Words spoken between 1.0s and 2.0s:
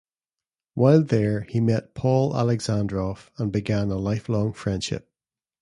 there he met